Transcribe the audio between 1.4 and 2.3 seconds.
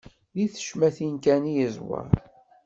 i yeẓwer.